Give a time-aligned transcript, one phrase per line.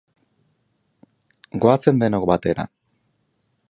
[1.67, 2.69] Goazen denok batera